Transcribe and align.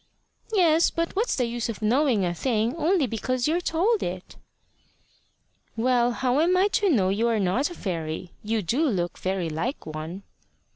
"Yes. 0.51 0.89
But 0.89 1.15
what's 1.15 1.35
the 1.35 1.45
use 1.45 1.69
of 1.69 1.83
knowing 1.83 2.25
a 2.25 2.33
thing 2.33 2.75
only 2.75 3.05
because 3.05 3.47
you're 3.47 3.61
told 3.61 4.01
it?" 4.01 4.35
"Well, 5.75 6.11
how 6.11 6.39
am 6.39 6.57
I 6.57 6.69
to 6.69 6.89
know 6.89 7.09
you 7.09 7.27
are 7.27 7.39
not 7.39 7.69
a 7.69 7.75
fairy? 7.75 8.31
You 8.41 8.63
do 8.63 8.87
look 8.87 9.19
very 9.19 9.47
like 9.51 9.85
one." 9.85 10.23